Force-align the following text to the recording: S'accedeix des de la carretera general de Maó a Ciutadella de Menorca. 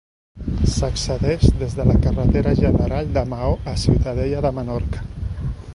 S'accedeix 0.75 1.45
des 1.59 1.75
de 1.81 1.85
la 1.89 1.97
carretera 2.07 2.55
general 2.63 3.13
de 3.19 3.25
Maó 3.35 3.53
a 3.75 3.79
Ciutadella 3.83 4.45
de 4.47 4.57
Menorca. 4.59 5.07